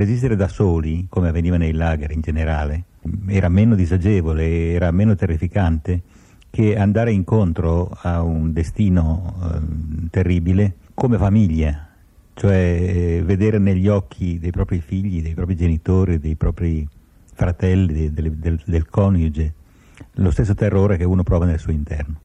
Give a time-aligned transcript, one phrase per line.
[0.00, 2.84] Resistere da soli, come avveniva nei lager in generale,
[3.26, 6.00] era meno disagevole, era meno terrificante
[6.48, 11.86] che andare incontro a un destino eh, terribile come famiglia,
[12.32, 16.88] cioè eh, vedere negli occhi dei propri figli, dei propri genitori, dei propri
[17.34, 19.52] fratelli, del, del, del coniuge,
[20.12, 22.16] lo stesso terrore che uno prova nel suo interno.